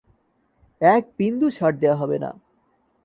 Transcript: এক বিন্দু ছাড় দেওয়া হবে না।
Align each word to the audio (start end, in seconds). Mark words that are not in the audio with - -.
এক 0.81 1.03
বিন্দু 1.17 1.47
ছাড় 1.49 1.77
দেওয়া 1.79 1.97
হবে 1.97 2.17
না। 2.19 2.31